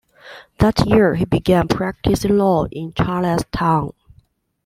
That 0.57 0.87
year, 0.87 1.13
he 1.13 1.25
began 1.25 1.67
practicing 1.67 2.35
law 2.35 2.65
in 2.71 2.91
Charlestown. 2.91 3.93